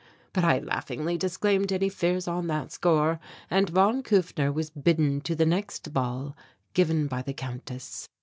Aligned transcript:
But 0.33 0.43
I 0.43 0.57
laughingly 0.57 1.15
disclaimed 1.15 1.71
any 1.71 1.87
fears 1.87 2.27
on 2.27 2.47
that 2.47 2.71
score 2.71 3.19
and 3.51 3.69
von 3.69 4.01
Kufner 4.01 4.51
was 4.51 4.71
bidden 4.71 5.21
to 5.21 5.35
the 5.35 5.45
next 5.45 5.93
ball 5.93 6.35
given 6.73 7.05
by 7.05 7.21
the 7.21 7.33
Countess. 7.33 8.09